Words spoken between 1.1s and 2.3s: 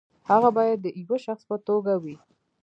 شخص په توګه وي.